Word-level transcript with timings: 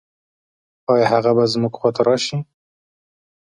آيا 0.91 1.05
هغه 1.13 1.31
به 1.37 1.43
زموږ 1.53 1.73
خواته 1.79 2.01
راشي؟ 2.07 2.37